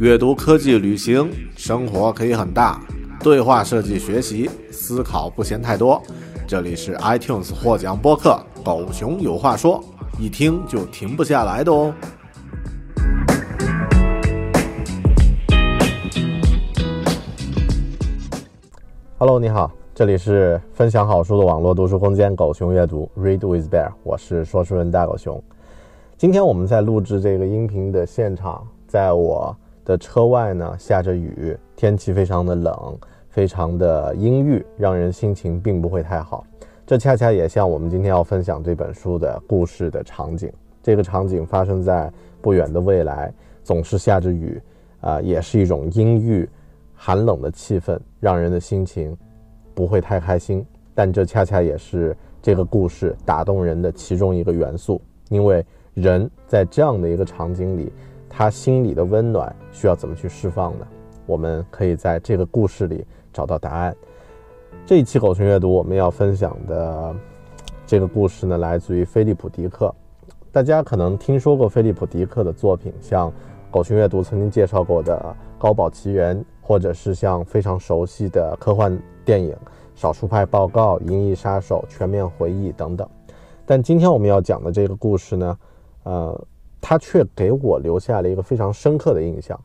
[0.00, 2.80] 阅读、科技、旅行，生活可以很大。
[3.22, 6.02] 对话设计、学习、思考不嫌太多。
[6.46, 9.78] 这里是 iTunes 获奖播客《狗熊有话说》，
[10.18, 11.92] 一听就停不下来的哦。
[19.18, 25.38] Hello，你好，这里是分享好书的网络读书空间——狗熊阅读 （Read with Bear），我是说书人大狗熊。
[26.16, 29.54] 今天我们在录制这个音频的现场，在我。
[29.84, 32.98] 的车外呢，下着雨，天气非常的冷，
[33.28, 36.44] 非常的阴郁，让人心情并不会太好。
[36.86, 40.52] 这恰恰也像我们今天要分享这本书的故事的场景。
[40.82, 44.60] 这个场景发生在不远的未来，总是下着雨，
[45.00, 46.48] 啊，也是一种阴郁、
[46.94, 49.16] 寒冷的气氛，让人的心情
[49.74, 50.64] 不会太开心。
[50.94, 57.92] 但这恰恰也是这个故事打动人的其中一个元素，因为人在这样的一个场景里。
[58.30, 60.86] 他心里的温暖需要怎么去释放呢？
[61.26, 63.94] 我们可以在这个故事里找到答案。
[64.86, 67.14] 这一期狗熊阅读我们要分享的
[67.86, 69.92] 这个故事呢，来自于菲利普·迪克。
[70.52, 73.32] 大家可能听说过菲利普·迪克的作品，像
[73.70, 75.18] 狗熊阅读曾经介绍过的
[75.60, 79.52] 《高堡奇缘》，或者是像非常熟悉的科幻电影
[79.94, 83.06] 《少数派报告》《银翼杀手》《全面回忆》等等。
[83.66, 85.58] 但今天我们要讲的这个故事呢，
[86.04, 86.46] 呃。
[86.80, 89.58] 他却给我留下了一个非常深刻的印象。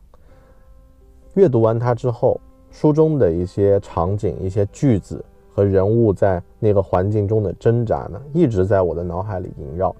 [1.34, 9.94] 阅读完它之后，书中的一些场景、一些句子和人物在那个环境中的挣扎呢，一直在我的脑海里萦绕。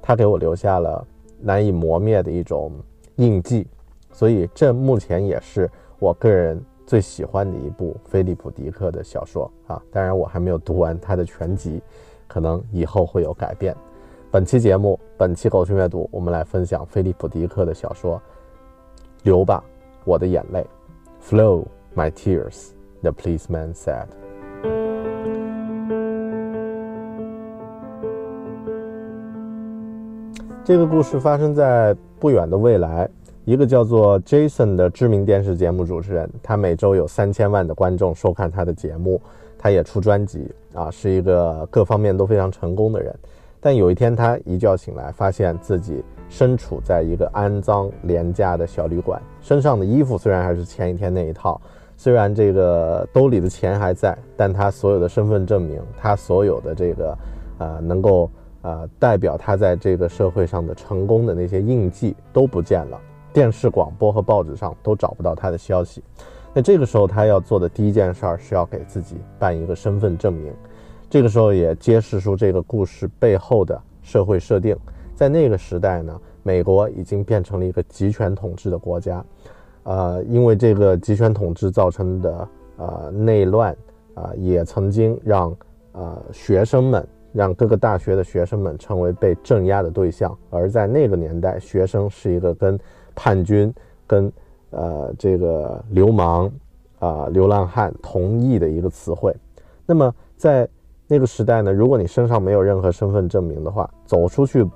[0.00, 1.06] 他给我留下了
[1.40, 2.72] 难以磨灭的一种
[3.16, 3.66] 印记，
[4.12, 9.80] 所以这目前也是我个人最喜欢的一部菲利普·迪克的小说啊。
[9.92, 11.80] 当然，我还没有读完他的全集，
[12.26, 13.76] 可能以后会有改变。
[14.32, 18.16] 本期节目，本期狗熊阅读，我们来分享菲利普·迪克的小说
[19.24, 19.62] 《流吧，
[20.06, 20.66] 我的眼泪》
[21.22, 24.06] ，Flow my tears，the policeman said。
[30.64, 33.06] 这个故事发生在不远的未来，
[33.44, 39.20] 一个叫做 Jason 的知名电视节目主持人，他每周有三千万的观众收看他的节目，
[39.58, 43.14] 他也出专辑啊，是一个各方面都非常成功的人。
[43.64, 51.60] 但有一天，他一觉醒来，发现自己身处在一个肮脏廉价的小旅馆，身上的衣服虽然还是前一天那一套，
[51.96, 57.16] 虽然这个兜里的钱还在，但他所有的身份证明，他所有的这个，
[57.58, 58.28] 呃，能够
[58.62, 63.00] 呃代表他在这个社会上的成功的那些印记都不见了，
[63.32, 66.02] 电视、广播和报纸上都找不到他的消息。
[66.52, 70.52] 那这个时候，他要做的第一件事儿是要给自己办一个身份证明。
[71.12, 74.74] 这个时候也揭示出这个故事背后的社会设定，
[75.14, 79.22] 在那个时代呢，美国已经变成了一个集权统治的国家，
[79.82, 83.76] 呃，因为这个集权统治造成的呃内乱
[84.14, 85.54] 啊，也曾经让
[85.92, 92.80] 呃学生们，让各个大学的学生们成为被镇压的对象，而在那个年代，学生是一个跟
[93.14, 93.70] 叛军、
[94.06, 94.32] 跟
[94.70, 96.50] 呃这个流氓
[97.00, 99.36] 啊、流浪汉同义的一个词汇，
[99.84, 100.66] 那么在
[101.12, 104.66] 那个时代呢，如果你身上没有任何身份证明的话，走出去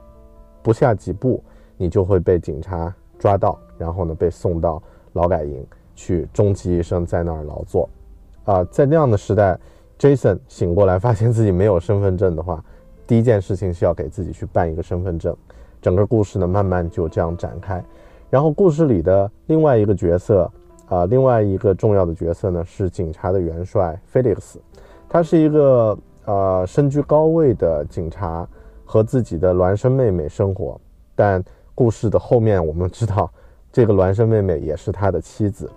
[0.63, 1.43] 不下几步，
[1.79, 4.83] 你就会被警察抓到，然后呢被送到
[5.15, 7.89] 劳改营去，终其一生在那儿劳作。
[8.45, 9.59] 啊，在那样的时代
[9.99, 12.63] ，Jason 醒过来发现自己没有身份证的话，
[13.07, 15.35] 第一件事情是要给自己去办一个身份证。
[15.81, 17.83] 整个故事呢，慢慢就这样展开。
[18.29, 20.53] 然后故事里的另外一个角色，
[20.91, 24.57] 啊，另外一个重要的角色呢，是警察的元帅 Felix，
[25.09, 25.97] 他是一个。
[26.27, 28.47] 呃，身居高位的警察
[28.85, 30.79] 和自己的孪生妹妹生活，
[31.15, 31.43] 但
[31.75, 33.31] 故事的后面我们知道，
[33.73, 35.71] 这个孪生妹妹也是他的妻子，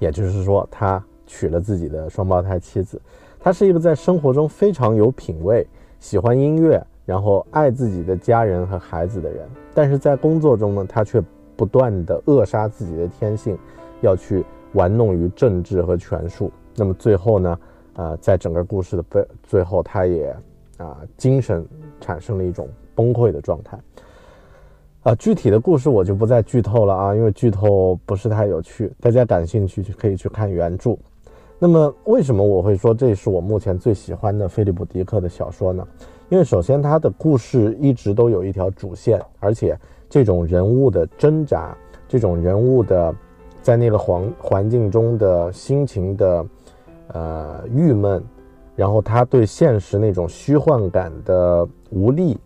[0.00, 3.00] 也就是说，他娶了自己的双胞胎妻子。
[3.38, 5.66] 他是一个在生活中非常有品味、
[6.00, 9.48] 喜欢音乐，然后爱自己的家人和孩子的人。
[9.72, 11.22] 但是在工作中呢，他却
[11.56, 13.56] 不断的扼杀自己的天性，
[14.00, 16.50] 要去玩弄于政治和权术。
[16.74, 17.56] 那么最后呢？
[17.94, 20.34] 呃，在整个故事的背最后，他也
[20.78, 21.66] 啊精神
[22.00, 23.78] 产生了一种崩溃的状态。
[25.02, 28.90] 啊，具体的故事我就不再剧透了啊，因为剧透不是太有趣。
[29.00, 30.96] 大家感兴趣就可以去看原著。
[31.58, 35.86] 那么，为什么我会说这是我目前最喜欢的菲利普·迪克的小说呢？
[36.30, 39.78] 因为首先，他的故事一直都有一条主线，而且
[40.08, 41.76] 这种人物的挣扎，
[42.08, 43.14] 这种人物的
[43.60, 46.46] 在那个环环境中的心情的。
[47.12, 48.22] 呃，郁闷，
[48.74, 52.38] 然后他对现实那种虚幻感的无力，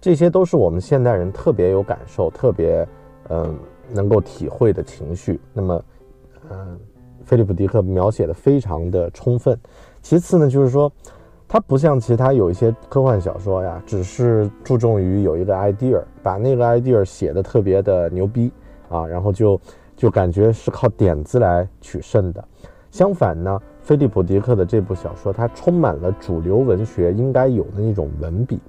[0.00, 2.86] 这些都是我们现代人特别有感受、特别
[3.28, 3.54] 嗯
[3.92, 5.40] 能够体会的情绪。
[5.52, 5.84] 那么，
[6.50, 6.78] 嗯，
[7.24, 9.58] 菲利普·迪克描写的非常的充分。
[10.00, 10.90] 其次呢，就是说，
[11.48, 18.52] 他不像其他有一些科幻小说呀，只是注重于有一个 idea，把那个 idea 写的特别的牛逼
[18.88, 19.60] 啊，然后就
[19.96, 22.44] 就感觉是靠点子来取胜的。
[22.90, 28.60] 相反呢，菲利普·迪克的这部小说，它充满了主流文学应该有的那种文笔，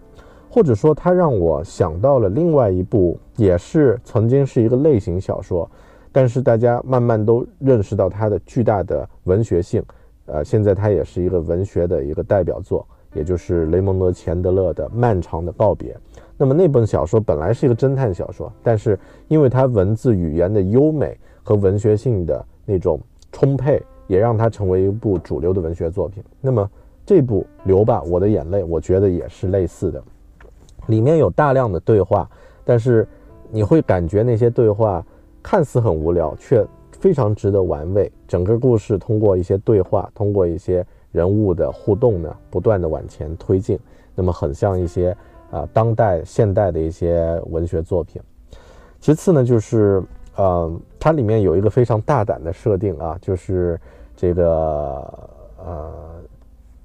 [0.49, 5.69] 或者说，它让我想到了另外一部，也是曾经是一个类型小说，
[6.11, 9.83] 但是大家慢慢都认识到它的巨大的文学性。
[10.25, 15.93] 呃，现在它也是一个文学的一个代表作，也就是雷蒙德·钱德勒的《漫长的告别》。
[16.37, 22.99] 那么那本小说本来是一个侦探小说，但是因为它文字语言的优美和文学性的那种
[23.31, 26.23] 充沛，也让它成为一部主流的文学作品。
[26.41, 26.69] 那么
[27.05, 30.03] 这部《流吧，我的眼泪》，我觉得也是类似的，
[30.87, 32.29] 里面有大量的对话，
[32.63, 33.07] 但是
[33.51, 35.05] 你会感觉那些对话
[35.41, 36.65] 看似很无聊，却。
[36.99, 38.09] 非常值得玩味。
[38.29, 43.77] 整个故事通过一些对话，通过一些人物的互动呢，不断的往前推进。
[44.15, 45.13] 那么很像一些
[45.51, 48.21] 啊当代现代的一些文学作品。
[49.01, 50.01] 其次呢，就是
[50.37, 50.71] 呃，
[51.03, 53.77] 它里面有一个非常大胆的设定啊，就是
[54.15, 54.43] 这个
[55.57, 55.91] 呃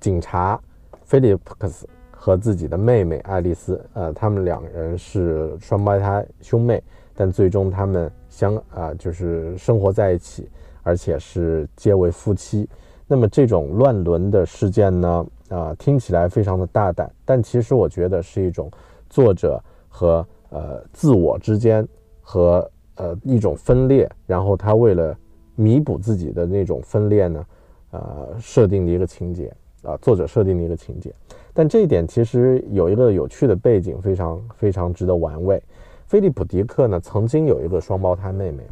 [0.01, 0.61] 警察
[1.05, 6.83] 菲利普克斯和自己的妹妹爱丽丝，呃，他们两人是双胞胎兄妹，
[7.15, 8.11] 但最终他们。
[8.29, 10.49] 相啊，就是生活在一起，
[10.83, 12.69] 而且是结为夫妻。
[13.07, 18.69] 那么这种乱伦的事件呢，啊，听起来非常的大胆，但其实我觉得是一种
[19.09, 21.87] 作者和呃自我之间
[22.21, 22.69] 和
[22.99, 25.17] 呃一种分裂，然后他为了
[25.57, 27.47] 弥补自己的那种分裂呢，
[27.91, 29.53] 呃，设定的一个情节
[29.83, 31.13] 啊，作者设定的一个情节。
[31.53, 35.61] 但这一点其实有一个有趣的背景，非常非常值得玩味。
[36.07, 38.63] 菲利普·迪克呢，曾经有一个双胞胎妹妹，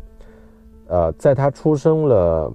[0.86, 2.52] 呃，在他出生了，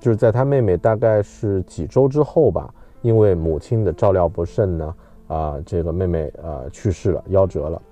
[0.00, 4.94] 就是在他妹妹大概是几周之后吧，因为母亲的照料不慎呢，
[5.28, 7.82] 啊，这个妹妹呃去世了，夭折了。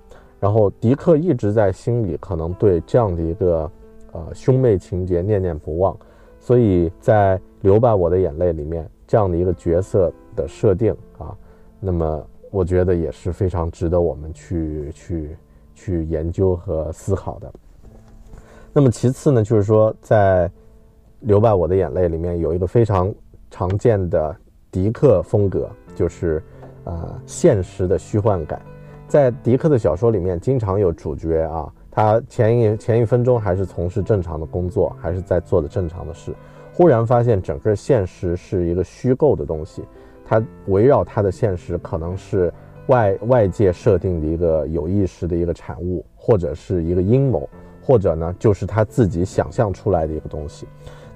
[0.44, 3.70] 然后迪克一直在心里可能对这样的一个
[4.12, 5.96] 呃兄妹情节念念不忘，
[6.38, 11.34] 所以在《流吧我的眼泪》里面这样的一个角色的设定啊，
[11.80, 15.36] 那么我觉得也是非常值得我们去去。
[15.76, 17.52] 去研究和思考的。
[18.72, 20.48] 那么其次呢，就是说，在
[21.18, 23.12] 《流吧我的眼泪》里面有一个非常
[23.50, 24.34] 常见的
[24.70, 26.40] 迪克风格，就是
[26.84, 28.62] 呃现实的虚幻感。
[29.14, 36.34] 在迪克的小说里面，经常有主角啊，他前一前一分钟还是从事正常的工作，还是在做的正常的事，
[36.72, 39.84] 忽然发现整个现实是一个虚构的东西，
[40.24, 42.52] 他围绕他的现实可能是。
[42.88, 47.48] 外外界设定的一个有意识的一个产物，或者是一个阴谋，
[47.80, 50.66] 或者呢，就是他自己想象出来的一个东西。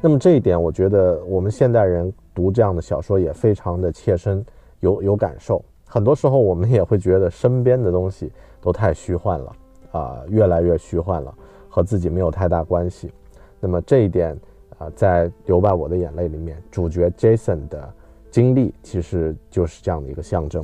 [0.01, 4.43] 那么这一点，我觉得我们现代人读这样的小说也非常的切身
[4.81, 5.63] 有有感受。
[5.89, 8.31] 很多时候，我们也会觉得身边的东西
[8.61, 9.57] 都太虚幻了
[9.91, 11.35] 啊，越来越虚幻了，
[11.69, 13.11] 和自己没有太大关系。
[13.59, 14.39] 那么这一点
[14.79, 17.93] 啊，在《流吧我的眼泪》里面，主角 Jason 的
[18.31, 20.63] 经历其实就是这样的一个象征。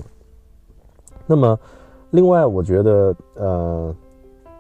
[1.27, 1.59] 那么，
[2.11, 3.97] 另外我觉得呃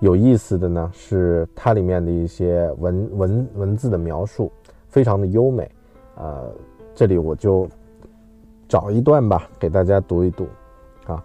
[0.00, 4.50] 有意思的呢是它里面的一些文文文字的描述
[4.88, 5.70] 非常的优美，
[6.16, 6.50] 呃，
[6.94, 7.68] 这里我就
[8.74, 10.48] 找一段吧给大家读一读
[11.06, 11.24] 啊。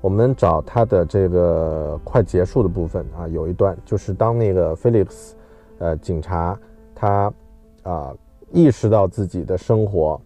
[0.00, 5.32] 我们找他的这个快结束的部分啊，有一段就是当那个 Felix
[5.78, 6.56] 呃警察
[6.94, 7.32] 他
[7.82, 8.14] 啊
[8.52, 10.20] 意识到自己的生活。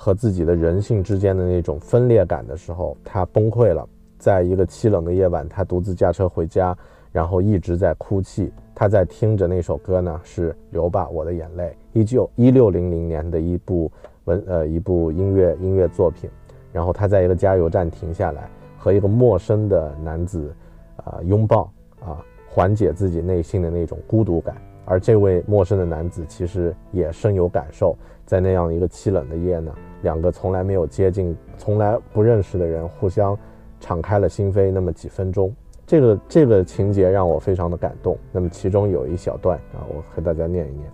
[0.00, 3.84] 和自己的人性之间的那种分裂感的时候，他崩溃了。
[4.16, 6.72] 在一个凄冷的夜晚，他独自驾车回家，
[7.10, 8.52] 然后一直在哭泣。
[8.76, 13.90] 他在听着那首歌呢，是《流吧，我的眼泪》，依旧一六零零年的一部
[14.28, 16.28] 文呃一部音乐音乐作品。
[16.70, 20.54] 然后他在一个加油站停下来，和一个陌生的男子
[20.96, 21.72] 啊拥抱
[22.04, 24.54] 啊，缓解自己内心的那种孤独感。
[24.84, 29.74] 而这位陌生的男子其实也深有感受，在那样一个凄冷的夜呢。
[30.02, 33.36] 两个从来没有接近、从来不认识的人，互相
[33.80, 35.54] 敞开了心扉，那么几分钟，
[35.86, 38.16] 这个这个情节让我非常的感动。
[38.30, 40.90] 那么其中有一小段啊，我和大家念一念：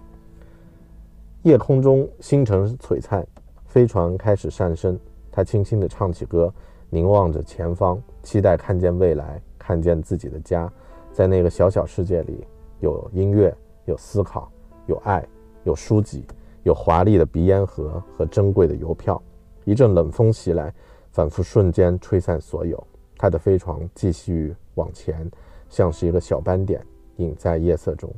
[1.45, 3.23] 夜空中星辰璀璨，
[3.67, 4.99] 飞船开始上升，
[5.31, 6.51] 他轻轻地唱起歌，
[6.89, 10.73] 凝望着前方，期待看见未来，看见自己的家。
[11.13, 12.47] 在那个小小世界里，
[12.81, 14.51] 有音乐，有思考，
[14.87, 15.23] 有爱，
[15.65, 16.25] 有书籍。
[16.63, 19.23] 有华丽的鼻烟盒和珍贵的邮票，
[19.67, 20.73] 一阵冷风袭来，
[21.13, 22.83] 仿佛瞬间吹散所有。
[23.19, 25.31] 他的飞船继续往前，
[25.69, 26.83] 像是一个小斑点，
[27.17, 28.11] 隐在夜色中。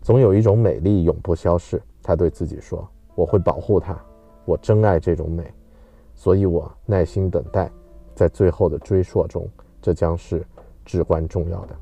[0.00, 1.80] 总有一种美丽永不消逝。
[2.02, 3.96] 他对自己说：“我会保护它，
[4.44, 5.44] 我珍爱这种美，
[6.14, 7.70] 所以我耐心等待，
[8.14, 9.46] 在最后的追溯中，
[9.82, 10.44] 这将是
[10.84, 11.76] 至关重要的。”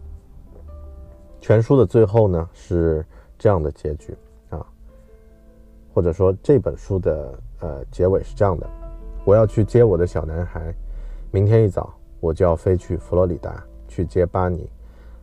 [1.40, 3.06] 全书的最后呢是
[3.38, 4.14] 这样的结局
[4.50, 4.66] 啊，
[5.94, 8.68] 或者说这本书的呃结尾是这样的：
[9.24, 10.74] 我要去接我的小男孩，
[11.30, 14.68] 明天一早我就要飞去佛罗里达去接巴尼，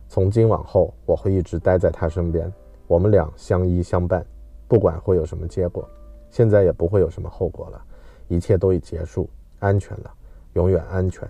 [0.08, 2.50] 从今往后我会一直待在他身边，
[2.86, 4.24] 我们俩相依相伴，
[4.68, 5.88] 不管会有什么结果，
[6.30, 7.82] 现在也不会有什么后果了，
[8.28, 9.28] 一切都已结束，
[9.58, 10.10] 安全了，
[10.54, 11.28] 永远安全。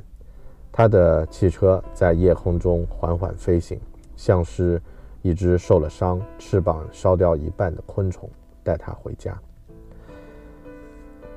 [0.71, 3.81] 他的汽车在夜空中缓缓飞行。
[4.19, 4.81] 像是
[5.21, 8.27] 一只受了伤、翅膀烧掉一半的昆虫，
[8.65, 9.39] 带他回家。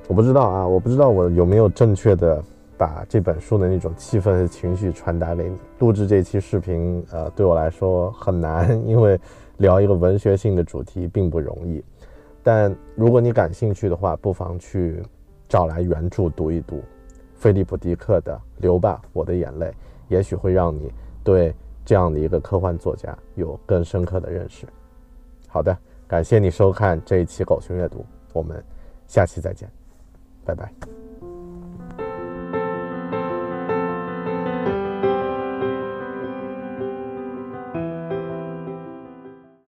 [0.08, 2.42] 我不知道啊，我不知道我有没有正确的
[2.78, 5.58] 把这本书的那种气氛和情绪传达给你。
[5.78, 9.20] 录制这期视频，呃，对我来说很难，因为
[9.60, 11.80] 聊一个文学性的主题并不容易。
[12.42, 15.00] 但如果你感兴趣的话，不妨去
[15.48, 16.82] 找来原著读一读，
[17.36, 19.66] 菲利普·迪克的《流吧，我的眼泪》，
[20.08, 21.54] 也许会让你对。
[21.82, 24.64] 这样的一个科幻作家有更深刻的认识。
[25.48, 25.76] 好的，
[26.06, 28.62] 感谢你收看这一期狗熊阅读，我们
[29.08, 29.68] 下期再见，
[30.44, 30.99] 拜拜。